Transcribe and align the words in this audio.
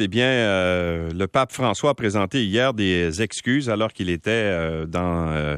Eh 0.00 0.08
bien, 0.08 0.26
euh, 0.26 1.12
le 1.12 1.28
pape 1.28 1.52
François 1.52 1.90
a 1.90 1.94
présenté 1.94 2.44
hier 2.44 2.74
des 2.74 3.22
excuses 3.22 3.70
alors 3.70 3.92
qu'il 3.92 4.10
était 4.10 4.30
euh, 4.32 4.86
dans 4.86 5.28
euh, 5.28 5.56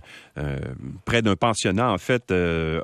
près 1.07 1.23
d'un 1.23 1.37
pensionnat 1.37 1.91
en 1.91 1.97
fait 1.97 2.31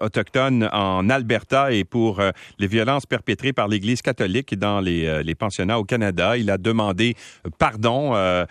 autochtone 0.01 0.67
en 0.73 1.11
Alberta 1.11 1.71
et 1.71 1.85
pour 1.85 2.23
les 2.59 2.67
violences 2.67 3.05
perpétrées 3.05 3.53
par 3.53 3.69
l'Église 3.69 4.01
catholique 4.01 4.59
dans 4.59 4.81
les, 4.81 5.23
les, 5.23 5.35
pensionnats 5.35 5.79
au 5.79 5.85
Canada. 5.85 6.39
Il 6.39 6.51
a 6.51 6.57
demandé 6.57 7.17
pardon 7.59 8.15
à 8.15 8.47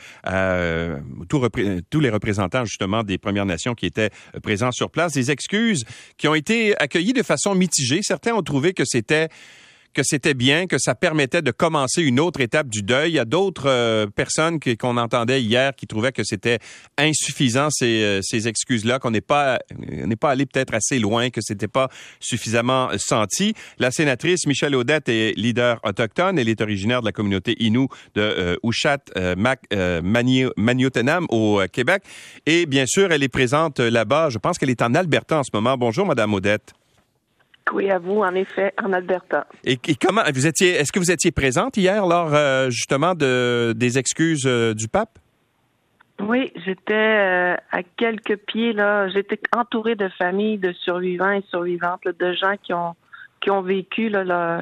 tous 1.28 2.00
les 2.00 2.10
représentants 2.12 2.66
justement 2.66 3.02
des 3.02 3.18
Premières 3.18 3.48
Nations 3.48 3.74
qui 3.74 3.88
étaient 3.88 4.12
présents 4.44 4.72
sur 4.72 4.92
place. 4.92 5.14
Des 5.14 5.32
excuses 5.32 5.86
qui 6.18 6.28
ont 6.28 6.36
été 6.36 6.78
accueillies 6.80 7.14
de 7.14 7.24
façon 7.24 7.56
mitigée. 7.56 8.02
Certains 8.04 8.34
ont 8.34 8.44
trouvé 8.44 8.74
que 8.74 8.86
c'était 8.86 9.30
que 9.94 10.04
c'était 10.04 10.34
bien, 10.34 10.68
que 10.68 10.78
ça 10.78 10.96
permettait 10.96 11.42
de 11.42 11.52
commencer 11.52 12.02
une 12.02 12.20
autre 12.20 12.42
étape 12.42 12.68
du 12.68 12.82
deuil. 12.84 13.12
Il 13.12 13.16
y 13.16 13.20
a 13.20 13.26
d'autres 13.26 13.68
euh, 13.68 14.08
personnes 14.08 14.60
qu'on 14.60 14.98
entendait 14.98 15.42
hier 15.42 15.76
qui 15.76 15.88
trouvaient 15.88 16.12
que 16.12 16.24
c'était 16.24 16.60
insuffisant 16.98 17.70
ces, 17.70 18.04
euh, 18.04 18.20
ces 18.22 18.48
excuses-là, 18.48 19.00
qu'on 19.00 19.12
n'est 19.12 19.22
pas 19.22 19.60
n'est 19.78 20.16
pas 20.16 20.32
allé 20.32 20.46
peut-être 20.46 20.74
assez 20.74 21.00
loin, 21.00 21.30
que 21.30 21.42
c'était 21.42 21.68
pas 21.68 21.90
suffisamment 22.20 22.90
senti. 22.98 23.54
La 23.78 23.92
sénatrice 23.92 24.46
Michelle 24.46 24.76
Audette 24.76 25.10
est 25.10 25.38
leader 25.38 25.80
autochtone. 25.84 26.40
Elle 26.40 26.50
est 26.50 26.62
originaire 26.62 27.02
de 27.02 27.06
la 27.06 27.12
communauté 27.12 27.56
Innu 27.60 27.88
de 28.16 28.22
euh, 28.22 28.56
Ushat 28.64 29.00
euh, 29.18 30.02
Maniotenam 30.58 31.26
au 31.30 31.62
Québec. 31.72 32.04
Et 32.46 32.66
bien 32.66 32.86
sûr, 32.86 33.12
elle 33.12 33.24
est 33.24 33.30
présente 33.30 33.80
là-bas. 33.80 34.30
Je 34.30 34.38
pense 34.38 34.58
qu'elle 34.58 34.70
est 34.70 34.82
en 34.82 34.94
Alberta 34.94 35.40
en 35.40 35.44
ce 35.44 35.52
moment. 35.54 35.78
Bonjour, 35.78 36.06
Madame 36.06 36.34
Audette. 36.34 36.74
Oui, 37.74 37.90
à 37.90 38.00
vous, 38.00 38.20
en 38.22 38.34
effet, 38.34 38.74
en 38.84 38.92
Alberta. 38.92 39.48
Et, 39.64 39.78
comment 39.96 40.24
vous 40.34 40.48
étiez 40.48 40.72
Est-ce 40.72 40.92
que 40.92 41.00
vous 41.00 41.12
étiez 41.12 41.32
présente 41.32 41.78
hier 41.78 42.06
lors 42.06 42.34
euh, 42.34 42.70
justement 42.70 43.14
de, 43.16 43.74
des 43.76 43.98
excuses 43.98 44.46
euh, 44.46 44.74
du 44.74 44.88
pape? 44.88 45.20
Oui, 46.20 46.52
j'étais 46.66 46.94
euh, 46.94 47.56
à 47.72 47.84
quelques 47.98 48.38
pieds 48.46 48.74
là. 48.74 49.08
J'étais 49.10 49.40
entourée 49.56 49.96
de 49.96 50.10
familles 50.18 50.58
de 50.58 50.74
survivants 50.74 51.32
et 51.32 51.44
survivantes, 51.50 52.04
de 52.06 52.34
gens 52.34 52.56
qui 52.62 52.74
ont 52.74 52.96
qui 53.40 53.50
ont 53.50 53.64
vécu 53.64 54.10
là, 54.10 54.62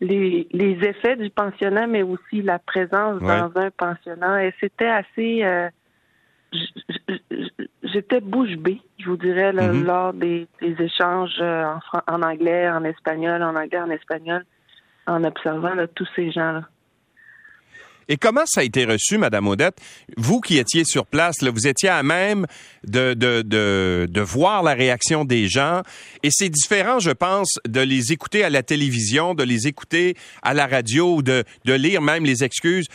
les, 0.00 0.46
les 0.52 0.78
effets 0.88 1.16
du 1.16 1.28
pensionnat, 1.30 1.88
mais 1.88 2.04
aussi 2.04 2.40
la 2.40 2.60
présence 2.60 3.20
dans 3.20 3.50
un 3.56 3.70
pensionnat. 3.76 4.44
Et 4.46 4.54
c'était 4.60 4.86
assez 4.86 5.42
j'étais 7.96 8.20
bouche 8.20 8.56
bée, 8.58 8.80
je 8.98 9.08
vous 9.08 9.16
dirais, 9.16 9.52
mm-hmm. 9.52 9.84
lors 9.84 10.12
des, 10.12 10.46
échanges 10.60 11.38
euh, 11.40 11.64
en, 11.64 12.14
en, 12.14 12.22
anglais, 12.22 12.68
en 12.68 12.84
espagnol, 12.84 13.42
en 13.42 13.56
anglais, 13.56 13.80
en 13.80 13.90
espagnol, 13.90 14.44
en 15.06 15.24
observant 15.24 15.72
tous 15.94 16.08
ces 16.14 16.30
gens-là. 16.30 16.64
Et 18.08 18.16
comment 18.16 18.44
ça 18.46 18.60
a 18.60 18.64
été 18.64 18.84
reçu, 18.84 19.18
Madame 19.18 19.48
Odette? 19.48 19.78
Vous 20.16 20.40
qui 20.40 20.58
étiez 20.58 20.84
sur 20.84 21.06
place, 21.06 21.42
vous 21.42 21.66
étiez 21.66 21.88
à 21.88 22.04
même 22.04 22.46
de, 22.84 23.14
de, 23.14 23.42
de, 23.42 24.06
de, 24.08 24.20
voir 24.20 24.62
la 24.62 24.74
réaction 24.74 25.24
des 25.24 25.48
gens. 25.48 25.82
Et 26.22 26.28
c'est 26.30 26.48
différent, 26.48 27.00
je 27.00 27.10
pense, 27.10 27.58
de 27.66 27.80
les 27.80 28.12
écouter 28.12 28.44
à 28.44 28.50
la 28.50 28.62
télévision, 28.62 29.34
de 29.34 29.42
les 29.42 29.66
écouter 29.66 30.14
à 30.42 30.54
la 30.54 30.68
radio, 30.68 31.20
de, 31.20 31.42
de 31.64 31.72
lire 31.72 32.00
même 32.00 32.24
les 32.24 32.44
excuses 32.44 32.86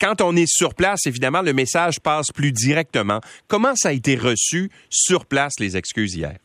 quand 0.00 0.20
on 0.20 0.36
est 0.36 0.50
sur 0.50 0.74
place, 0.74 1.06
évidemment, 1.06 1.42
le 1.42 1.52
message 1.52 2.00
passe 2.00 2.32
plus 2.32 2.52
directement. 2.52 3.20
Comment 3.48 3.74
ça 3.74 3.90
a 3.90 3.92
été 3.92 4.16
reçu 4.16 4.70
sur 4.88 5.26
place, 5.26 5.54
les 5.60 5.76
excuses 5.76 6.16
hier? 6.16 6.36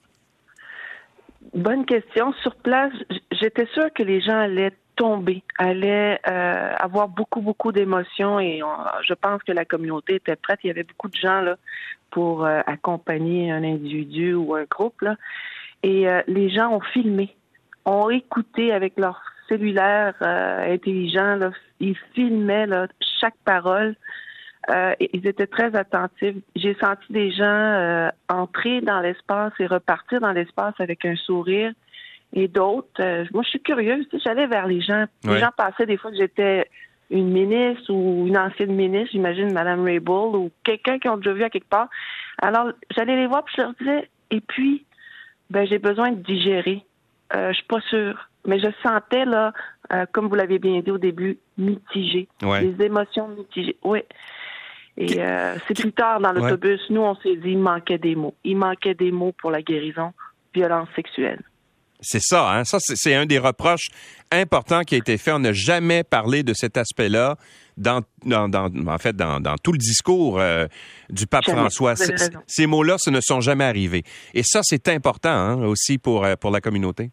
Bonne 1.54 1.86
question. 1.86 2.34
Sur 2.44 2.56
place, 2.56 2.94
j'étais 3.32 3.66
sûre 3.74 3.92
que 3.94 4.04
les 4.04 4.22
gens 4.22 4.38
allaient 4.38 4.74
tomber, 4.96 5.44
allaient 5.58 6.20
euh, 6.28 6.74
avoir 6.78 7.08
beaucoup, 7.08 7.42
beaucoup 7.42 7.72
d'émotions 7.72 8.40
et 8.40 8.62
je 9.08 9.14
pense 9.14 9.42
que 9.44 9.54
la 9.54 9.66
communauté 9.66 10.16
était 10.16 10.36
prête. 10.36 10.60
Il 10.64 10.68
y 10.68 10.72
avait 10.72 10.84
beaucoup 10.84 11.08
de 11.08 11.16
gens 11.16 11.42
là 11.42 11.56
pour 12.12 12.46
euh, 12.46 12.60
accompagner 12.66 13.52
un 13.52 13.64
individu 13.64 14.34
ou 14.34 14.56
un 14.56 14.66
groupe. 14.66 15.04
Et 15.84 16.08
euh, 16.08 16.22
les 16.28 16.50
gens 16.50 16.74
ont 16.74 16.82
filmé, 16.82 17.34
ont 17.86 18.10
écouté 18.10 18.74
avec 18.74 18.94
leur 18.98 19.22
cellulaire 19.50 20.16
intelligent. 20.22 21.36
Là, 21.36 21.52
ils 21.80 21.98
filmaient 22.14 22.68
là, 22.68 22.88
chaque 23.20 23.36
parole. 23.44 23.96
Euh, 24.70 24.94
ils 25.00 25.26
étaient 25.26 25.48
très 25.48 25.76
attentifs. 25.76 26.36
J'ai 26.56 26.76
senti 26.76 27.12
des 27.12 27.32
gens 27.32 27.44
euh, 27.46 28.10
entrer 28.28 28.82
dans 28.82 29.00
l'espace 29.00 29.54
et 29.60 29.66
repartir 29.66 30.20
dans 30.20 30.32
l'espace 30.32 30.76
avec 30.80 31.06
un 31.06 31.16
sourire. 31.16 31.72
Et 32.34 32.48
d'autres, 32.48 32.88
euh, 33.00 33.26
moi 33.34 33.42
je 33.44 33.50
suis 33.50 33.62
curieuse, 33.62 34.06
j'allais 34.24 34.46
vers 34.46 34.68
les 34.68 34.82
gens. 34.82 35.06
Les 35.24 35.40
gens 35.40 35.50
passaient 35.58 35.88
des 35.88 35.98
fois 35.98 36.12
que 36.12 36.18
j'étais 36.18 36.70
une 37.10 37.32
ministre 37.32 37.92
ou 37.92 38.28
une 38.28 38.38
ancienne 38.38 38.76
ministre, 38.76 39.10
j'imagine 39.14 39.52
Mme 39.52 39.84
Raybould 39.84 40.36
ou 40.36 40.52
quelqu'un 40.64 41.00
qu'ils 41.00 41.10
ont 41.10 41.18
déjà 41.18 41.34
vu 41.34 41.44
à 41.44 41.50
quelque 41.50 41.70
part. 41.70 41.90
Alors 42.40 42.72
j'allais 42.96 43.16
les 43.16 43.26
voir 43.26 43.44
puis 43.46 43.56
je 43.58 43.62
leur 43.64 43.74
disais, 43.80 44.10
et 44.30 44.42
puis, 44.42 44.86
ben 45.50 45.66
j'ai 45.66 45.80
besoin 45.80 46.12
de 46.12 46.22
digérer. 46.22 46.86
Euh, 47.34 47.50
je 47.50 47.56
suis 47.56 47.66
pas 47.66 47.82
sûre. 47.82 48.29
Mais 48.46 48.60
je 48.60 48.68
sentais 48.84 49.26
là 49.26 49.54
euh, 49.92 50.06
comme 50.12 50.28
vous 50.28 50.36
l'avez 50.36 50.60
bien 50.60 50.82
dit 50.82 50.92
au 50.92 50.98
début, 50.98 51.40
mitigé. 51.58 52.28
Les 52.42 52.86
émotions 52.86 53.28
mitigées. 53.30 53.78
Oui. 53.84 54.00
Et 54.98 55.20
euh, 55.20 55.56
c'est 55.68 55.80
plus 55.80 55.94
tard 55.94 56.20
dans 56.20 56.32
l'autobus, 56.32 56.82
nous, 56.90 57.02
on 57.02 57.16
s'est 57.16 57.38
dit, 57.38 57.52
il 57.52 57.60
manquait 57.60 57.98
des 57.98 58.16
mots. 58.16 58.36
Il 58.44 58.58
manquait 58.58 58.94
des 58.94 59.12
mots 59.12 59.32
pour 59.32 59.50
la 59.50 59.62
guérison, 59.62 60.12
violence 60.54 60.90
sexuelle. 60.96 61.42
C'est 62.02 62.22
ça, 62.22 62.54
hein? 62.54 62.64
Ça, 62.64 62.78
c'est 62.80 63.16
un 63.16 63.26
des 63.26 63.40
reproches 63.40 63.90
importants 64.32 64.82
qui 64.84 64.96
a 64.96 64.98
été 65.00 65.18
fait. 65.18 65.32
On 65.32 65.40
n'a 65.40 65.52
jamais 65.52 66.04
parlé 66.04 66.44
de 66.44 66.54
cet 66.54 66.78
aspect-là 66.78 67.36
dans, 67.76 68.02
dans, 68.26 68.50
en 68.88 68.98
fait, 68.98 69.16
dans, 69.16 69.40
dans, 69.40 69.56
tout 69.56 69.72
le 69.72 69.78
discours 69.78 70.40
euh, 70.40 70.68
du 71.10 71.28
pape 71.28 71.46
François. 71.46 71.96
Ces 71.96 72.68
mots-là, 72.68 72.96
ce 73.00 73.10
ne 73.10 73.20
sont 73.22 73.42
jamais 73.42 73.66
arrivés. 73.66 74.04
Et 74.34 74.44
ça, 74.44 74.62
c'est 74.64 74.88
important 74.88 75.30
hein, 75.30 75.64
aussi 75.66 75.98
pour, 75.98 76.26
pour 76.40 76.52
la 76.52 76.62
communauté. 76.62 77.12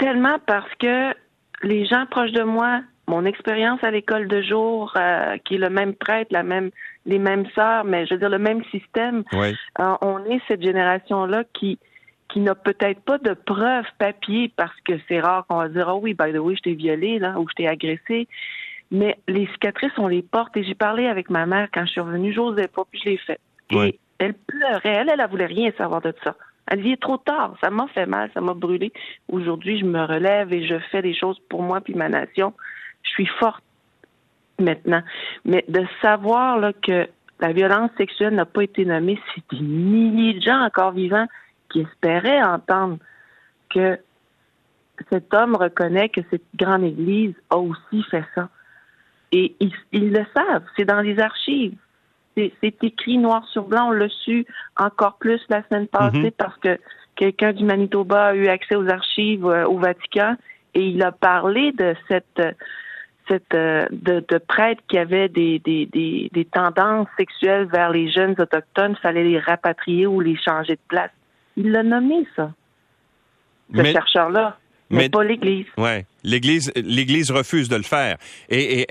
Tellement 0.00 0.38
parce 0.46 0.74
que 0.78 1.14
les 1.62 1.84
gens 1.84 2.06
proches 2.06 2.32
de 2.32 2.42
moi, 2.42 2.82
mon 3.06 3.24
expérience 3.24 3.82
à 3.84 3.90
l'école 3.90 4.28
de 4.28 4.40
jour, 4.40 4.92
euh, 4.96 5.36
qui 5.44 5.56
est 5.56 5.58
le 5.58 5.68
même 5.68 5.94
prêtre, 5.94 6.32
la 6.32 6.42
même, 6.42 6.70
les 7.06 7.18
mêmes 7.18 7.44
sœurs, 7.54 7.84
mais 7.84 8.06
je 8.06 8.14
veux 8.14 8.20
dire 8.20 8.30
le 8.30 8.38
même 8.38 8.64
système. 8.70 9.24
Euh, 9.34 9.94
on 10.00 10.24
est 10.24 10.40
cette 10.48 10.62
génération-là 10.62 11.44
qui 11.52 11.78
qui 12.32 12.38
n'a 12.38 12.54
peut-être 12.54 13.00
pas 13.00 13.18
de 13.18 13.34
preuves 13.34 13.88
papier 13.98 14.52
parce 14.56 14.78
que 14.84 14.92
c'est 15.08 15.18
rare 15.18 15.44
qu'on 15.48 15.56
va 15.56 15.68
dire 15.68 15.90
oh 15.92 15.98
oui, 16.00 16.14
by 16.14 16.32
the 16.32 16.38
way, 16.38 16.54
je 16.54 16.62
t'ai 16.62 16.74
violé 16.74 17.18
là 17.18 17.38
ou 17.40 17.48
je 17.48 17.54
t'ai 17.54 17.66
agressé. 17.66 18.28
Mais 18.92 19.18
les 19.26 19.48
cicatrices, 19.48 19.98
on 19.98 20.06
les 20.06 20.22
porte. 20.22 20.56
Et 20.56 20.62
j'ai 20.62 20.76
parlé 20.76 21.08
avec 21.08 21.28
ma 21.28 21.46
mère 21.46 21.68
quand 21.74 21.84
je 21.86 21.90
suis 21.90 22.00
revenue, 22.00 22.32
j'osais 22.32 22.68
pas, 22.68 22.82
puis 22.88 23.00
je 23.04 23.10
l'ai 23.10 23.16
fait. 23.16 23.40
Et 23.72 23.98
elle 24.18 24.34
pleurait. 24.34 24.80
Elle, 24.84 25.08
elle, 25.10 25.20
elle 25.20 25.28
voulait 25.28 25.46
rien 25.46 25.72
savoir 25.76 26.00
de 26.00 26.14
ça. 26.22 26.36
Elle 26.70 26.82
dit, 26.82 26.96
trop 26.98 27.18
tard, 27.18 27.56
ça 27.60 27.68
m'a 27.68 27.88
fait 27.88 28.06
mal, 28.06 28.30
ça 28.32 28.40
m'a 28.40 28.54
brûlé. 28.54 28.92
Aujourd'hui, 29.28 29.80
je 29.80 29.84
me 29.84 30.04
relève 30.04 30.52
et 30.52 30.64
je 30.66 30.78
fais 30.90 31.02
des 31.02 31.14
choses 31.14 31.38
pour 31.48 31.62
moi 31.62 31.80
puis 31.80 31.94
ma 31.94 32.08
nation. 32.08 32.54
Je 33.02 33.10
suis 33.10 33.26
forte 33.26 33.64
maintenant. 34.60 35.02
Mais 35.44 35.64
de 35.68 35.84
savoir 36.00 36.72
que 36.80 37.08
la 37.40 37.52
violence 37.52 37.90
sexuelle 37.98 38.34
n'a 38.34 38.44
pas 38.44 38.62
été 38.62 38.84
nommée, 38.84 39.18
c'est 39.34 39.56
des 39.56 39.62
milliers 39.62 40.34
de 40.34 40.42
gens 40.42 40.62
encore 40.64 40.92
vivants 40.92 41.26
qui 41.70 41.80
espéraient 41.80 42.42
entendre 42.42 42.98
que 43.68 43.98
cet 45.10 45.34
homme 45.34 45.56
reconnaît 45.56 46.08
que 46.08 46.20
cette 46.30 46.44
grande 46.54 46.84
Église 46.84 47.34
a 47.48 47.56
aussi 47.56 48.02
fait 48.10 48.24
ça. 48.36 48.48
Et 49.32 49.56
ils, 49.58 49.72
ils 49.90 50.12
le 50.12 50.24
savent, 50.34 50.64
c'est 50.76 50.84
dans 50.84 51.00
les 51.00 51.18
archives 51.18 51.76
c'est 52.60 52.84
écrit 52.84 53.18
noir 53.18 53.46
sur 53.48 53.64
blanc. 53.64 53.88
On 53.88 53.90
l'a 53.92 54.08
su 54.08 54.46
encore 54.76 55.16
plus 55.18 55.40
la 55.48 55.62
semaine 55.68 55.86
passée 55.86 56.18
mhm. 56.18 56.30
parce 56.32 56.56
que 56.58 56.78
quelqu'un 57.16 57.52
du 57.52 57.64
Manitoba 57.64 58.26
a 58.26 58.34
eu 58.34 58.48
accès 58.48 58.76
aux 58.76 58.88
archives 58.88 59.46
euh, 59.46 59.66
au 59.66 59.78
Vatican 59.78 60.36
et 60.74 60.86
il 60.86 61.02
a 61.02 61.12
parlé 61.12 61.72
de 61.72 61.94
cette 62.08 62.42
cette 63.28 63.54
euh, 63.54 63.86
de, 63.90 64.24
de 64.28 64.38
prêtres 64.38 64.82
qui 64.88 64.98
avaient 64.98 65.28
des, 65.28 65.60
des, 65.60 65.86
des, 65.86 66.30
des, 66.32 66.44
tendances 66.44 67.06
sexuelles 67.16 67.66
vers 67.66 67.90
les 67.90 68.10
jeunes 68.10 68.34
autochtones, 68.38 68.92
il 68.98 69.00
fallait 69.00 69.24
les 69.24 69.38
rapatrier 69.38 70.06
ou 70.06 70.20
les 70.20 70.36
changer 70.36 70.74
de 70.74 70.80
place. 70.88 71.12
Il 71.56 71.70
l'a 71.70 71.82
nommé 71.82 72.26
ça. 72.34 72.52
Ce 73.74 73.84
chercheur-là 73.84 74.58
mais, 74.90 75.08
pas 75.08 75.24
l'Église. 75.24 75.66
Ouais, 75.78 76.04
l'Église, 76.24 76.72
l'Église 76.76 77.30
refuse 77.30 77.68
de 77.68 77.76
le 77.76 77.82
faire. 77.82 78.16
Et, 78.48 78.86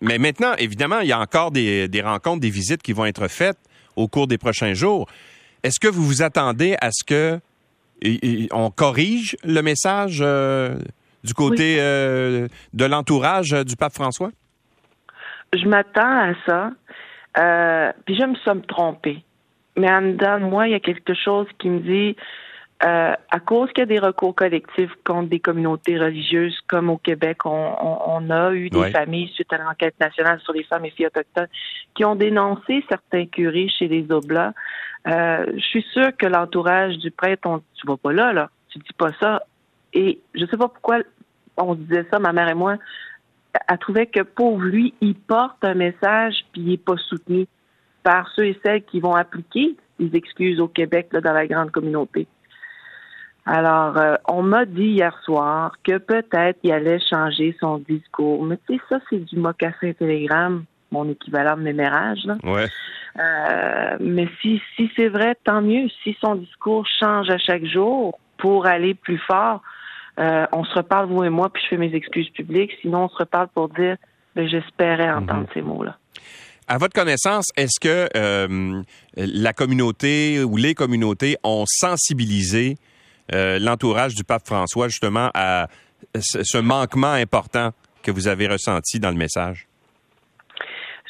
mais 0.00 0.18
maintenant, 0.18 0.54
évidemment, 0.58 1.00
il 1.00 1.08
y 1.08 1.12
a 1.12 1.20
encore 1.20 1.50
des, 1.50 1.88
des, 1.88 2.00
rencontres, 2.00 2.40
des 2.40 2.50
visites 2.50 2.82
qui 2.82 2.92
vont 2.92 3.06
être 3.06 3.28
faites 3.28 3.58
au 3.96 4.08
cours 4.08 4.26
des 4.26 4.38
prochains 4.38 4.74
jours. 4.74 5.08
Est-ce 5.62 5.80
que 5.80 5.88
vous 5.88 6.04
vous 6.04 6.22
attendez 6.22 6.76
à 6.80 6.90
ce 6.92 7.04
que 7.04 7.40
on 8.50 8.70
corrige 8.70 9.36
le 9.44 9.60
message 9.60 10.18
euh, 10.20 10.76
du 11.22 11.34
côté 11.34 11.76
euh, 11.78 12.48
de 12.72 12.84
l'entourage 12.84 13.50
du 13.50 13.76
pape 13.76 13.92
François? 13.92 14.30
Je 15.52 15.66
m'attends 15.68 16.30
à 16.30 16.32
ça. 16.46 16.70
Euh, 17.38 17.92
puis 18.04 18.16
je 18.16 18.26
me 18.26 18.34
suis 18.34 18.66
trompée. 18.66 19.22
Mais 19.76 19.90
en 19.90 20.02
dedans 20.02 20.38
de 20.38 20.44
moi, 20.44 20.68
il 20.68 20.72
y 20.72 20.74
a 20.74 20.80
quelque 20.80 21.14
chose 21.14 21.46
qui 21.58 21.68
me 21.68 21.80
dit 21.80 22.16
euh, 22.84 23.14
à 23.30 23.38
cause 23.38 23.68
qu'il 23.68 23.80
y 23.80 23.82
a 23.82 23.86
des 23.86 24.00
recours 24.00 24.34
collectifs 24.34 24.90
contre 25.04 25.28
des 25.28 25.38
communautés 25.38 25.98
religieuses, 25.98 26.58
comme 26.66 26.90
au 26.90 26.98
Québec, 26.98 27.38
on, 27.44 28.28
a 28.30 28.52
eu 28.52 28.70
des 28.70 28.90
familles 28.90 29.28
suite 29.34 29.52
à 29.52 29.58
l'enquête 29.58 29.94
nationale 30.00 30.40
sur 30.40 30.52
les 30.52 30.64
femmes 30.64 30.84
et 30.84 30.90
filles 30.90 31.06
autochtones 31.06 31.48
qui 31.94 32.04
ont 32.04 32.16
dénoncé 32.16 32.84
certains 32.88 33.26
curés 33.26 33.68
chez 33.68 33.86
les 33.86 34.10
Oblats. 34.10 34.52
Euh, 35.06 35.46
je 35.54 35.62
suis 35.62 35.86
sûre 35.92 36.10
que 36.16 36.26
l'entourage 36.26 36.98
du 36.98 37.12
prêtre, 37.12 37.48
on, 37.48 37.60
tu 37.74 37.86
vas 37.86 37.96
pas 37.96 38.12
là, 38.12 38.32
là, 38.32 38.50
tu 38.68 38.80
dis 38.80 38.94
pas 38.98 39.12
ça. 39.20 39.42
Et 39.92 40.20
je 40.34 40.44
sais 40.46 40.56
pas 40.56 40.68
pourquoi 40.68 40.98
on 41.56 41.76
disait 41.76 42.06
ça, 42.10 42.18
ma 42.18 42.32
mère 42.32 42.48
et 42.48 42.54
moi, 42.54 42.78
elle 43.68 43.78
trouvait 43.78 44.06
que 44.06 44.22
pour 44.22 44.58
lui, 44.58 44.92
il 45.00 45.14
porte 45.14 45.62
un 45.62 45.74
message 45.74 46.44
puis 46.52 46.62
il 46.62 46.68
n'est 46.70 46.76
pas 46.78 46.96
soutenu 46.96 47.46
par 48.02 48.28
ceux 48.34 48.46
et 48.46 48.60
celles 48.64 48.82
qui 48.82 48.98
vont 48.98 49.14
appliquer 49.14 49.76
les 50.00 50.16
excuses 50.16 50.58
au 50.58 50.66
Québec 50.66 51.08
là, 51.12 51.20
dans 51.20 51.32
la 51.32 51.46
grande 51.46 51.70
communauté. 51.70 52.26
Alors, 53.44 53.96
euh, 53.96 54.14
on 54.28 54.42
m'a 54.42 54.64
dit 54.64 54.90
hier 54.90 55.16
soir 55.24 55.74
que 55.84 55.98
peut-être 55.98 56.58
il 56.62 56.72
allait 56.72 57.00
changer 57.10 57.56
son 57.58 57.78
discours. 57.78 58.44
Mais 58.44 58.56
tu 58.68 58.76
sais, 58.76 58.82
ça, 58.88 59.00
c'est 59.10 59.18
du 59.18 59.36
mocassin 59.36 59.92
télégramme, 59.98 60.64
mon 60.92 61.10
équivalent 61.10 61.56
de 61.56 61.62
mémérage. 61.62 62.20
Là. 62.24 62.36
Ouais. 62.44 62.68
Euh, 63.18 63.96
mais 64.00 64.28
si, 64.40 64.60
si 64.76 64.90
c'est 64.96 65.08
vrai, 65.08 65.36
tant 65.44 65.60
mieux. 65.60 65.88
Si 66.02 66.16
son 66.20 66.36
discours 66.36 66.86
change 67.00 67.30
à 67.30 67.38
chaque 67.38 67.64
jour 67.64 68.18
pour 68.38 68.66
aller 68.66 68.94
plus 68.94 69.18
fort, 69.18 69.60
euh, 70.20 70.46
on 70.52 70.64
se 70.64 70.74
reparle, 70.74 71.08
vous 71.08 71.24
et 71.24 71.30
moi, 71.30 71.50
puis 71.50 71.62
je 71.64 71.68
fais 71.70 71.78
mes 71.78 71.94
excuses 71.94 72.30
publiques. 72.30 72.70
Sinon, 72.80 73.04
on 73.04 73.08
se 73.08 73.16
reparle 73.16 73.48
pour 73.48 73.70
dire, 73.70 73.96
ben, 74.36 74.48
j'espérais 74.48 75.10
entendre 75.10 75.40
mhm. 75.40 75.46
ces 75.52 75.62
mots-là. 75.62 75.96
À 76.68 76.78
votre 76.78 76.94
connaissance, 76.94 77.46
est-ce 77.56 77.80
que 77.80 78.08
la 79.16 79.52
communauté 79.52 80.44
ou 80.44 80.56
les 80.56 80.74
communautés 80.74 81.36
ont 81.42 81.64
sensibilisé 81.66 82.76
euh, 83.32 83.58
l'entourage 83.58 84.14
du 84.14 84.24
pape 84.24 84.46
François 84.46 84.88
justement 84.88 85.30
à 85.34 85.68
ce 86.18 86.58
manquement 86.58 87.12
important 87.12 87.70
que 88.02 88.10
vous 88.10 88.28
avez 88.28 88.48
ressenti 88.48 88.98
dans 88.98 89.10
le 89.10 89.16
message? 89.16 89.66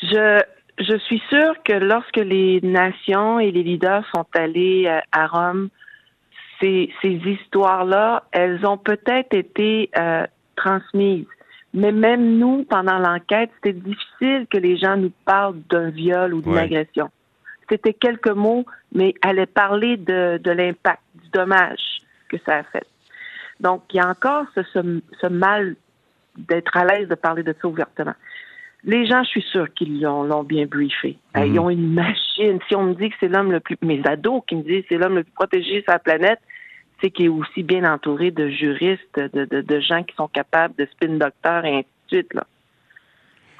Je, 0.03 0.43
je 0.79 0.99
suis 1.07 1.23
sûre 1.29 1.55
que 1.65 1.73
lorsque 1.73 2.17
les 2.17 2.61
nations 2.63 3.41
et 3.41 3.51
les 3.51 3.63
leaders 3.63 4.05
sont 4.15 4.27
allés 4.35 4.87
à 5.13 5.27
Rome 5.27 5.71
ces, 6.63 7.21
histoires-là, 7.25 8.25
elles 8.33 8.65
ont 8.67 8.79
peut-être 8.79 9.35
été 9.35 9.91
euh, 9.99 10.27
transmises. 10.57 11.27
Mais 11.75 11.93
même 11.93 12.39
nous, 12.39 12.65
pendant 12.65 12.99
l'enquête, 12.99 13.51
c'était 13.57 13.79
difficile 13.79 14.47
que 14.51 14.59
les 14.59 14.77
gens 14.77 14.97
nous 14.97 15.13
parlent 15.25 15.61
d'un 15.71 15.91
viol 15.91 16.35
ou 16.35 16.43
d'une 16.43 16.59
agression. 16.59 17.11
C'était 17.69 17.95
quelques 17.95 18.31
mots, 18.31 18.67
mais 18.95 19.15
allaient 19.23 19.47
parler 19.47 19.97
de, 19.97 20.39
l'impact, 20.45 21.01
du 21.15 21.31
dommage 21.31 21.81
que 22.33 22.43
ça 22.45 22.57
a 22.57 22.63
fait. 22.65 22.87
Donc, 23.61 23.83
il 23.93 23.99
y 23.99 24.01
a 24.01 24.09
encore 24.09 24.47
ce, 24.55 25.27
mal 25.29 25.77
d'être 26.37 26.77
à 26.77 26.85
l'aise 26.85 27.09
de 27.09 27.15
parler 27.15 27.43
de 27.43 27.55
ça 27.61 27.69
ouvertement. 27.69 28.15
Les 28.85 29.07
gens, 29.07 29.23
je 29.23 29.29
suis 29.29 29.43
sûre 29.43 29.73
qu'ils 29.75 30.01
l'ont 30.01 30.43
bien 30.43 30.67
briefé. 30.67 31.19
Mhm. 31.37 31.45
Ils 31.47 31.61
ont 31.61 31.71
une 31.71 31.93
machine. 31.93 32.59
Si 32.67 32.75
on 32.75 32.85
me 32.85 32.95
dit 32.95 33.11
que 33.11 33.17
c'est 33.21 33.29
l'homme 33.29 33.53
le 33.53 33.61
plus... 33.61 33.77
Mes 33.83 34.03
ados 34.05 34.43
qui 34.49 34.57
me 34.57 34.63
disent 34.63 34.83
que 34.83 34.89
c'est 34.91 34.99
l'homme 34.99 35.17
le 35.17 35.23
plus 35.23 35.33
protégé 35.33 35.83
sur 35.83 35.93
la 35.93 36.01
planète, 36.01 36.41
c'est 37.01 37.11
qu'il 37.11 37.27
est 37.27 37.29
aussi 37.29 37.63
bien 37.63 37.85
entouré 37.85 38.31
de 38.31 38.49
juristes, 38.49 39.19
de, 39.19 39.81
gens 39.81 40.03
qui 40.03 40.15
sont 40.17 40.29
capables 40.29 40.75
de 40.77 40.87
spin 40.87 41.17
docteurs 41.17 41.65
et 41.65 41.77
ainsi 41.79 41.89
de 42.11 42.17
suite. 42.17 42.35
Là. 42.35 42.45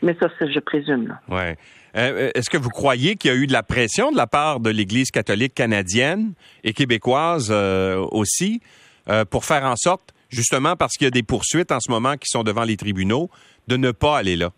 Mais 0.03 0.17
ça, 0.21 0.29
je 0.41 0.59
présume. 0.59 1.09
Là. 1.09 1.21
Ouais. 1.29 1.57
Euh, 1.97 2.31
est-ce 2.35 2.49
que 2.49 2.57
vous 2.57 2.71
croyez 2.71 3.17
qu'il 3.17 3.31
y 3.31 3.35
a 3.35 3.37
eu 3.37 3.47
de 3.47 3.53
la 3.53 3.63
pression 3.63 4.11
de 4.11 4.17
la 4.17 4.27
part 4.27 4.61
de 4.61 4.71
l'Église 4.71 5.11
catholique 5.11 5.55
canadienne 5.55 6.33
et 6.65 6.73
québécoise 6.73 7.51
euh, 7.51 7.97
aussi 8.11 8.63
euh, 9.09 9.25
pour 9.25 9.45
faire 9.45 9.65
en 9.65 9.77
sorte, 9.77 10.15
justement 10.31 10.77
parce 10.77 10.95
qu'il 10.95 11.07
y 11.07 11.09
a 11.09 11.11
des 11.11 11.23
poursuites 11.23 11.71
en 11.71 11.81
ce 11.81 11.91
moment 11.91 12.17
qui 12.17 12.29
sont 12.29 12.43
devant 12.43 12.65
les 12.65 12.77
tribunaux, 12.77 13.29
de 13.69 13.77
ne 13.77 13.91
pas 13.91 14.17
aller 14.17 14.37
là? 14.37 14.51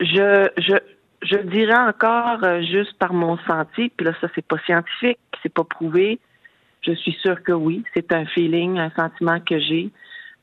Je, 0.00 1.42
dirais 1.44 1.78
encore 1.78 2.40
juste 2.62 2.98
par 2.98 3.12
mon 3.14 3.38
senti, 3.46 3.90
puis 3.96 4.04
là, 4.04 4.12
ça, 4.20 4.28
c'est 4.34 4.44
pas 4.44 4.58
scientifique, 4.66 5.18
c'est 5.42 5.52
pas 5.52 5.64
prouvé. 5.64 6.18
Je 6.82 6.92
suis 6.92 7.16
sûre 7.22 7.42
que 7.42 7.52
oui. 7.52 7.82
C'est 7.94 8.12
un 8.12 8.26
feeling, 8.26 8.78
un 8.78 8.90
sentiment 8.90 9.40
que 9.40 9.58
j'ai. 9.58 9.90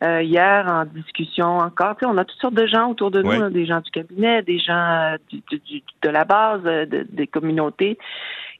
Euh, 0.03 0.21
hier, 0.21 0.65
en 0.67 0.83
discussion 0.83 1.59
encore, 1.59 1.95
on 2.03 2.17
a 2.17 2.25
toutes 2.25 2.39
sortes 2.39 2.55
de 2.55 2.67
gens 2.67 2.89
autour 2.89 3.09
de 3.09 3.21
nous, 3.21 3.49
des 3.49 3.65
gens 3.65 3.79
du 3.79 3.89
cabinet, 3.89 4.41
des 4.41 4.59
gens 4.59 4.73
euh, 4.73 5.17
de 5.31 6.09
la 6.09 6.25
base, 6.25 6.61
euh, 6.65 6.85
des 7.09 7.27
communautés, 7.27 7.97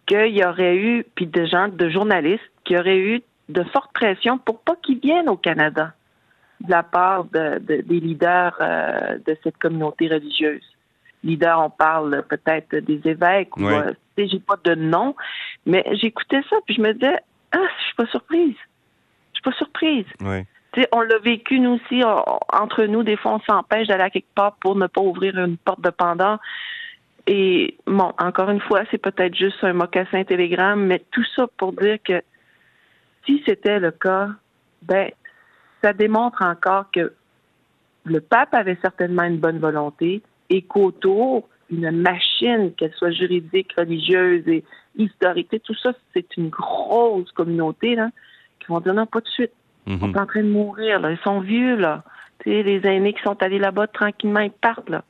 qu'il 0.06 0.38
y 0.38 0.46
aurait 0.46 0.78
eu, 0.78 1.06
puis 1.16 1.28
des 1.28 1.48
gens, 1.48 1.68
de 1.68 1.90
journalistes, 1.90 2.50
qui 2.64 2.78
auraient 2.78 3.00
eu 3.00 3.22
de 3.50 3.64
fortes 3.74 3.92
pressions 3.94 4.38
pour 4.38 4.62
pas 4.62 4.78
qu'ils 4.82 5.00
viennent 5.00 5.28
au 5.28 5.36
Canada 5.36 5.94
de 6.62 6.72
la 6.72 6.84
part 6.84 7.26
des 7.26 7.84
leaders 7.90 8.58
de 9.26 9.38
cette 9.44 9.58
communauté 9.58 10.08
religieuse. 10.08 10.64
Leaders, 11.26 11.60
on 11.60 11.70
parle 11.70 12.24
peut-être 12.30 12.78
des 12.78 13.02
évêques, 13.04 13.58
ou 13.58 13.68
j'ai 14.18 14.40
pas 14.40 14.58
de 14.64 14.76
nom, 14.76 15.14
mais 15.66 15.84
j'écoutais 15.94 16.42
ça, 16.50 16.56
puis 16.66 16.76
je 16.76 16.82
me 16.82 16.94
disais, 16.94 17.18
ah, 17.52 17.68
je 17.80 17.84
suis 17.84 17.96
pas 17.96 18.06
surprise. 18.06 18.56
Je 19.34 19.40
suis 19.40 19.44
pas 19.44 19.58
surprise. 19.58 20.06
On 20.92 21.02
l'a 21.02 21.20
vécu, 21.20 21.60
nous 21.60 21.74
aussi, 21.74 22.02
entre 22.04 22.86
nous, 22.86 23.04
des 23.04 23.16
fois, 23.16 23.34
on 23.34 23.40
s'empêche 23.42 23.88
d'aller 23.88 24.04
à 24.04 24.10
quelque 24.10 24.34
part 24.34 24.56
pour 24.56 24.76
ne 24.76 24.88
pas 24.88 25.02
ouvrir 25.02 25.38
une 25.38 25.58
porte 25.58 25.82
de 25.82 25.92
pendant. 25.92 26.40
Et 27.28 27.78
bon, 27.86 28.12
encore 28.18 28.50
une 28.50 28.60
fois, 28.60 28.82
c'est 28.92 28.98
peut-être 28.98 29.36
juste 29.36 29.64
un 29.64 29.74
mocassin 29.74 30.24
télégramme, 30.24 30.86
mais 30.86 31.02
tout 31.12 31.24
ça 31.36 31.48
pour 31.58 31.74
dire 31.74 31.98
que 32.04 32.22
si 33.26 33.42
c'était 33.46 33.80
le 33.80 33.92
cas, 33.92 34.30
ben, 34.82 35.10
ça 35.82 35.94
démontre 35.94 36.42
encore 36.42 36.92
que 36.92 37.14
le 38.06 38.20
pape 38.20 38.54
avait 38.54 38.78
certainement 38.82 39.24
une 39.24 39.38
bonne 39.38 39.60
volonté 39.60 40.22
et 40.50 40.62
qu'autour, 40.64 41.48
une 41.70 41.92
machine, 41.92 42.74
qu'elle 42.76 42.94
soit 42.94 43.12
juridique, 43.12 43.74
religieuse 43.78 44.48
et 44.48 44.64
historique. 44.98 45.50
tout 45.64 45.76
ça, 45.76 45.94
c'est 46.14 46.38
une 46.38 46.50
grosse 46.50 47.32
communauté 47.32 47.96
là, 47.96 48.10
qui 48.60 48.68
vont 48.68 48.80
dire 48.80 48.94
non, 48.94 49.06
pas 49.06 49.22
de 49.22 49.28
suite. 49.28 49.54
Ils 49.88 50.00
sont 50.00 50.08
mhm. 50.08 50.18
en 50.18 50.26
train 50.26 50.44
de 50.44 50.50
mourir. 50.50 51.00
Là. 51.00 51.12
Ils 51.12 51.20
sont 51.24 51.40
vieux. 51.40 51.76
là. 51.76 52.04
les 52.46 52.82
aînés 52.86 53.14
qui 53.14 53.22
sont 53.22 53.42
allés 53.42 53.60
là-bas 53.60 53.88
tranquillement, 53.88 54.40
ils 54.40 54.52
partent. 54.52 54.90
Là. 54.90 55.04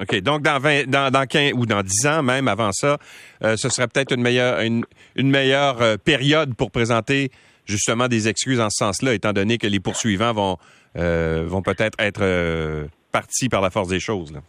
OK. 0.00 0.20
Donc, 0.20 0.42
dans, 0.42 0.58
20, 0.58 0.88
dans, 0.88 1.10
dans 1.10 1.26
15 1.26 1.52
ou 1.54 1.66
dans 1.66 1.82
10 1.82 2.06
ans, 2.06 2.22
même 2.22 2.48
avant 2.48 2.72
ça, 2.72 2.98
euh, 3.42 3.56
ce 3.56 3.68
serait 3.68 3.86
peut-être 3.86 4.12
une 4.12 4.22
meilleure, 4.22 4.60
une, 4.60 4.84
meilleure 5.16 5.80
euh, 5.82 5.96
période 5.96 6.54
pour 6.54 6.70
présenter 6.70 7.30
justement 7.66 8.08
des 8.08 8.28
excuses 8.28 8.60
en 8.60 8.70
ce 8.70 8.84
sens-là, 8.84 9.14
étant 9.14 9.32
donné 9.32 9.58
que 9.58 9.66
les 9.66 9.80
poursuivants 9.80 10.32
vont, 10.32 10.58
euh, 10.96 11.44
vont 11.46 11.62
peut-être 11.62 11.98
être, 11.98 12.88
partis 13.12 13.48
par 13.48 13.60
la 13.60 13.70
force 13.70 13.88
des 13.88 14.00
choses. 14.00 14.32
Là. 14.32 14.40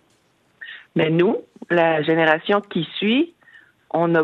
Mais 0.96 1.12
nous, 1.12 1.38
la 1.70 2.02
génération 2.02 2.62
qui 2.62 2.88
suit, 2.98 3.34
on 3.92 4.14
a, 4.16 4.24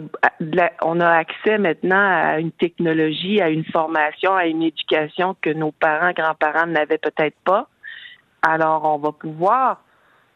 on 0.84 1.00
a 1.00 1.10
accès 1.10 1.58
maintenant 1.58 1.96
à 1.96 2.40
une 2.40 2.52
technologie, 2.52 3.42
à 3.42 3.50
une 3.50 3.66
formation, 3.66 4.36
à 4.36 4.46
une 4.46 4.64
éducation 4.64 5.36
que 5.42 5.50
nos 5.50 5.72
parents, 5.72 6.12
grands-parents 6.12 6.68
n'avaient 6.68 6.98
peut-être 6.98 7.38
pas. 7.46 7.68
Alors, 8.42 8.86
on 8.86 8.98
va 8.98 9.12
pouvoir 9.12 9.84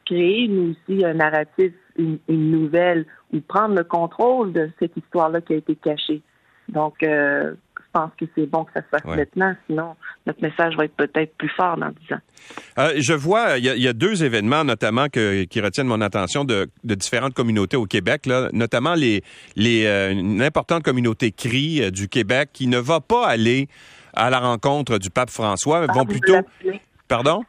créer, 0.06 0.48
nous 0.48 0.72
aussi, 0.72 1.04
un 1.04 1.16
narratif, 1.16 1.74
une, 1.98 2.20
nouvelle, 2.28 3.06
ou 3.34 3.42
prendre 3.42 3.76
le 3.76 3.84
contrôle 3.84 4.54
de 4.54 4.70
cette 4.80 4.96
histoire-là 4.96 5.42
qui 5.42 5.54
a 5.54 5.58
été 5.58 5.76
cachée. 5.76 6.22
Donc, 6.70 7.02
euh, 7.04 7.56
pense 7.96 8.12
que 8.20 8.26
c'est 8.36 8.46
bon 8.46 8.66
que 8.66 8.72
ça 8.74 8.82
se 8.82 8.88
fasse 8.90 9.06
maintenant, 9.06 9.56
sinon 9.68 9.96
notre 10.26 10.42
message 10.42 10.76
va 10.76 10.84
être 10.86 10.96
peut-être 10.96 11.34
plus 11.38 11.50
fort 11.56 11.78
dans 11.78 11.90
dix 11.90 12.14
ans. 12.14 12.20
Euh, 12.78 12.94
je 12.98 13.14
vois, 13.14 13.58
il 13.58 13.64
y, 13.64 13.88
a 13.88 13.94
deux 13.94 14.24
événements 14.24 14.66
notamment 14.66 15.08
qui 15.08 15.62
retiennent 15.62 15.88
mon 15.88 16.02
attention 16.02 16.44
de, 16.44 16.68
différentes 16.84 17.34
communautés 17.34 17.78
au 17.78 17.86
Québec, 17.86 18.26
là, 18.26 18.50
notamment 18.52 18.96
les, 18.96 19.24
les, 19.56 19.86
euh, 19.86 20.12
une 20.12 20.42
importante 20.42 20.84
communauté 20.84 21.32
CRI 21.32 21.84
euh, 21.84 21.92
du 21.92 22.10
Québec 22.10 22.50
qui 22.52 22.68
ne 22.68 22.78
va 22.78 23.00
pas 23.00 23.28
aller 23.28 23.70
à 24.14 24.30
la 24.30 24.40
rencontre 24.40 24.98
du 24.98 25.10
pape 25.10 25.30
François, 25.30 25.86
ah, 25.88 25.94
vont 25.94 26.06
plutôt... 26.06 26.36
Pardon? 27.08 27.44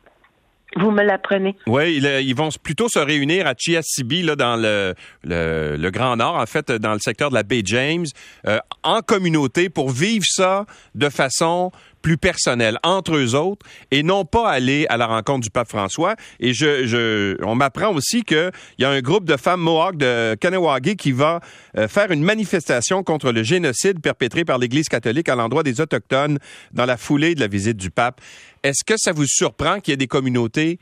Vous 0.74 0.90
me 0.90 1.02
l'apprenez. 1.02 1.56
Oui, 1.66 1.96
ils 1.96 2.34
vont 2.34 2.48
plutôt 2.62 2.88
se 2.88 2.98
réunir 2.98 3.46
à 3.46 3.54
Chiasibi, 3.56 4.22
là, 4.22 4.36
dans 4.36 4.56
le, 4.56 4.94
le, 5.24 5.90
Grand 5.90 6.16
Nord, 6.16 6.36
en 6.36 6.46
fait, 6.46 6.70
dans 6.70 6.92
le 6.92 6.98
secteur 6.98 7.30
de 7.30 7.34
la 7.34 7.44
baie 7.44 7.62
James, 7.64 8.06
euh, 8.46 8.58
en 8.82 9.00
communauté 9.00 9.68
pour 9.70 9.90
vivre 9.90 10.24
ça 10.26 10.66
de 10.94 11.08
façon 11.08 11.70
plus 12.02 12.16
personnelle 12.16 12.78
entre 12.82 13.16
eux 13.16 13.34
autres 13.34 13.66
et 13.90 14.02
non 14.02 14.24
pas 14.24 14.48
aller 14.50 14.86
à 14.88 14.96
la 14.96 15.06
rencontre 15.06 15.40
du 15.40 15.50
pape 15.50 15.68
François. 15.68 16.14
Et 16.40 16.52
je, 16.52 16.86
je 16.86 17.36
on 17.44 17.54
m'apprend 17.54 17.92
aussi 17.92 18.22
qu'il 18.22 18.50
y 18.78 18.84
a 18.84 18.90
un 18.90 19.00
groupe 19.00 19.24
de 19.24 19.36
femmes 19.36 19.60
Mohawk 19.60 19.96
de 19.96 20.34
Kanawagi 20.36 20.96
qui 20.96 21.12
va 21.12 21.40
euh, 21.76 21.88
faire 21.88 22.10
une 22.10 22.22
manifestation 22.22 23.02
contre 23.02 23.32
le 23.32 23.42
génocide 23.42 24.00
perpétré 24.00 24.44
par 24.44 24.58
l'Église 24.58 24.88
catholique 24.88 25.28
à 25.28 25.34
l'endroit 25.34 25.62
des 25.62 25.80
Autochtones 25.80 26.38
dans 26.72 26.86
la 26.86 26.96
foulée 26.96 27.34
de 27.34 27.40
la 27.40 27.48
visite 27.48 27.76
du 27.76 27.90
pape. 27.90 28.20
Est-ce 28.62 28.84
que 28.84 28.94
ça 28.96 29.12
vous 29.12 29.26
surprend 29.26 29.80
qu'il 29.80 29.92
y 29.92 29.94
ait 29.94 29.96
des 29.96 30.06
communautés 30.06 30.78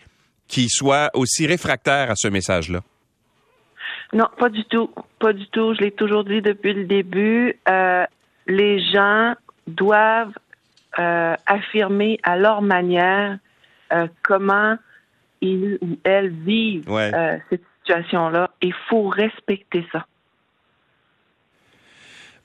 qui 0.49 0.69
soient 0.69 1.11
aussi 1.15 1.47
réfractaires 1.47 2.11
à 2.11 2.17
ce 2.17 2.29
message-là? 2.29 2.81
Non, 4.13 4.27
pas 4.39 4.49
du 4.49 4.65
tout. 4.67 4.91
Pas 5.19 5.33
du 5.33 5.47
tout. 5.49 5.75
Je 5.75 5.81
l'ai 5.81 5.91
toujours 5.91 6.25
dit 6.25 6.41
depuis 6.41 6.73
le 6.73 6.85
début. 6.85 7.59
Euh, 7.69 8.05
les 8.47 8.81
gens 8.93 9.35
doivent 9.67 10.33
euh, 10.99 11.35
affirmer 11.47 12.19
à 12.23 12.37
leur 12.37 12.63
manière 12.63 13.39
euh, 13.93 14.07
comment 14.23 14.77
ils 15.41 15.77
ou 15.81 15.99
elles 16.05 16.31
vivent 16.31 16.89
euh, 16.89 17.37
cette 17.51 17.63
situation-là. 17.81 18.51
Il 18.63 18.75
faut 18.89 19.09
respecter 19.09 19.85
ça. 19.91 20.07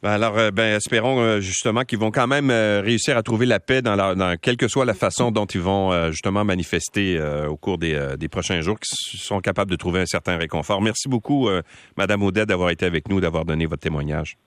Ben 0.01 0.11
alors, 0.11 0.51
ben, 0.53 0.77
espérons 0.77 1.41
justement 1.41 1.83
qu'ils 1.83 1.99
vont 1.99 2.09
quand 2.09 2.25
même 2.25 2.49
réussir 2.49 3.17
à 3.17 3.21
trouver 3.21 3.45
la 3.45 3.59
paix 3.59 3.81
dans, 3.81 3.97
dans 3.97 4.37
quelle 4.37 4.55
que 4.55 4.69
soit 4.69 4.85
la 4.85 4.93
façon 4.93 5.29
dont 5.29 5.45
ils 5.45 5.59
vont 5.59 6.09
justement 6.09 6.45
manifester 6.45 7.21
au 7.49 7.57
cours 7.57 7.77
des, 7.77 8.15
des 8.17 8.29
prochains 8.29 8.61
jours, 8.61 8.79
qu'ils 8.79 9.19
sont 9.19 9.41
capables 9.41 9.69
de 9.69 9.75
trouver 9.75 9.99
un 9.99 10.05
certain 10.05 10.37
réconfort. 10.37 10.81
Merci 10.81 11.09
beaucoup, 11.09 11.49
Madame 11.97 12.23
Audet, 12.23 12.45
d'avoir 12.45 12.69
été 12.69 12.85
avec 12.85 13.09
nous, 13.09 13.19
d'avoir 13.19 13.43
donné 13.43 13.65
votre 13.65 13.81
témoignage. 13.81 14.37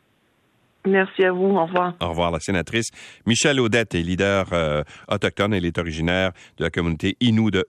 Merci 0.87 1.25
à 1.25 1.33
vous. 1.33 1.57
Au 1.57 1.67
revoir. 1.67 1.95
Au 2.01 2.09
revoir, 2.09 2.31
la 2.33 2.41
sénatrice. 2.41 2.91
Michelle 3.27 3.61
Audette 3.61 3.95
est 3.95 4.03
leader 4.03 4.47
euh, 4.53 4.83
autochtone. 5.09 5.55
Elle 5.55 5.65
est 5.65 5.79
originaire 5.79 6.33
de 6.59 6.65
la 6.65 6.71
communauté 6.71 7.17
Innu 7.21 7.51
de 7.51 7.65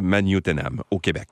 Maniotenam, 0.00 0.82
au 0.90 0.98
Québec. 0.98 1.28